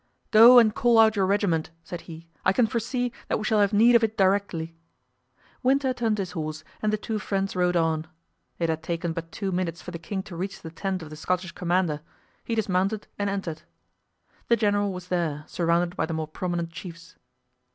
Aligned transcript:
"Go 0.31 0.57
and 0.57 0.73
call 0.73 0.97
out 0.97 1.15
your 1.15 1.27
regiment," 1.27 1.69
said 1.83 2.01
he; 2.01 2.27
"I 2.43 2.53
can 2.53 2.65
foresee 2.65 3.13
that 3.27 3.37
we 3.37 3.43
shall 3.43 3.59
have 3.59 3.71
need 3.71 3.93
of 3.95 4.03
it 4.03 4.17
directly." 4.17 4.75
Winter 5.61 5.93
turned 5.93 6.17
his 6.17 6.31
horse 6.31 6.63
and 6.81 6.91
the 6.91 6.97
two 6.97 7.19
friends 7.19 7.55
rode 7.55 7.75
on. 7.75 8.07
It 8.57 8.67
had 8.67 8.81
taken 8.81 9.13
but 9.13 9.31
two 9.31 9.51
minutes 9.51 9.79
for 9.83 9.91
the 9.91 9.99
king 9.99 10.23
to 10.23 10.35
reach 10.35 10.63
the 10.63 10.71
tent 10.71 11.03
of 11.03 11.11
the 11.11 11.15
Scottish 11.15 11.51
commander; 11.51 12.01
he 12.43 12.55
dismounted 12.55 13.05
and 13.19 13.29
entered. 13.29 13.61
The 14.47 14.55
general 14.55 14.91
was 14.91 15.09
there, 15.09 15.43
surrounded 15.45 15.95
by 15.95 16.07
the 16.07 16.15
more 16.15 16.27
prominent 16.27 16.71
chiefs. 16.71 17.15